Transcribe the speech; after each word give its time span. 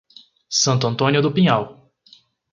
Santo 0.49 0.87
Antônio 0.87 1.21
do 1.21 1.31
Pinhal 1.31 1.93